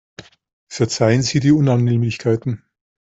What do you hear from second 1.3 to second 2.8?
die Unannehmlichkeiten.